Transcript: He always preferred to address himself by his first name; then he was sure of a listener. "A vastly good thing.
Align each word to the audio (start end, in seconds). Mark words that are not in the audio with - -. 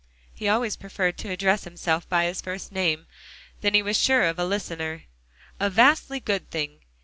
He 0.33 0.49
always 0.49 0.77
preferred 0.77 1.15
to 1.19 1.29
address 1.29 1.63
himself 1.63 2.09
by 2.09 2.25
his 2.25 2.41
first 2.41 2.71
name; 2.71 3.05
then 3.61 3.75
he 3.75 3.83
was 3.83 3.99
sure 3.99 4.23
of 4.23 4.39
a 4.39 4.45
listener. 4.45 5.03
"A 5.59 5.69
vastly 5.69 6.19
good 6.19 6.49
thing. 6.49 6.79